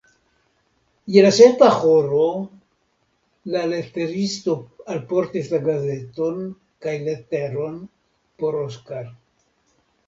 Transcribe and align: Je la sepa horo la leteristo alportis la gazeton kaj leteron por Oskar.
Je 1.15 1.23
la 1.25 1.29
sepa 1.39 1.67
horo 1.75 2.21
la 3.57 3.61
leteristo 3.75 4.57
alportis 4.95 5.53
la 5.55 5.61
gazeton 5.69 6.43
kaj 6.87 6.99
leteron 7.11 7.79
por 8.41 8.61
Oskar. 8.67 9.17